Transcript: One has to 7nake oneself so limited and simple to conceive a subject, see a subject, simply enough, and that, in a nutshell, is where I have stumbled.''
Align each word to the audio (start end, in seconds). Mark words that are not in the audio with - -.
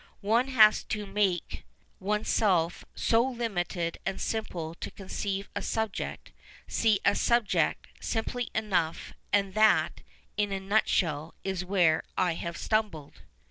One 0.25 0.47
has 0.47 0.83
to 0.85 1.05
7nake 1.05 1.61
oneself 1.99 2.83
so 2.95 3.21
limited 3.23 3.99
and 4.03 4.19
simple 4.19 4.73
to 4.73 4.89
conceive 4.89 5.47
a 5.55 5.61
subject, 5.61 6.31
see 6.67 6.99
a 7.05 7.13
subject, 7.13 7.85
simply 7.99 8.49
enough, 8.55 9.13
and 9.31 9.53
that, 9.53 10.01
in 10.37 10.51
a 10.51 10.59
nutshell, 10.59 11.35
is 11.43 11.63
where 11.63 12.01
I 12.17 12.33
have 12.33 12.57
stumbled.'' 12.57 13.21